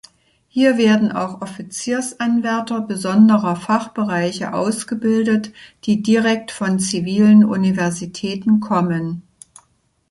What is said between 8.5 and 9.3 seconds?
kommen.